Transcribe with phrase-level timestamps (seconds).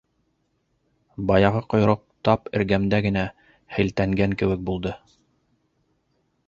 [1.31, 3.27] Баяғы ҡойроҡ тап эргәмдә генә
[3.77, 4.97] һелтәнгән кеүек булды.